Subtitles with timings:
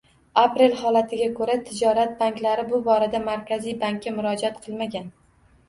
[0.43, 5.17] Aprel holatiga ko'ra, tijorat banklari bu borada Markaziy bankka murojaat qilmagan